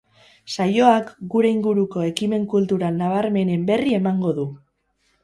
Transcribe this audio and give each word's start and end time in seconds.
Saioak, 0.53 1.11
gure 1.33 1.51
inguruko 1.55 2.05
ekimen 2.07 2.47
kultural 2.53 2.97
nabarmenenen 3.03 3.69
berri 3.69 3.95
emango 3.99 4.33
du. 4.39 4.47